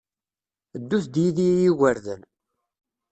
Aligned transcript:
Ddut-d 0.79 1.15
yid-i 1.23 1.49
a 1.49 1.67
igerdan. 1.67 2.21